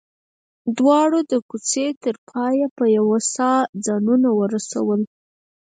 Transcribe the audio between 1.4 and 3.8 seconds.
کوڅې تر پايه په يوه ساه